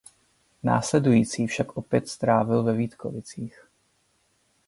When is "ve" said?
2.63-2.73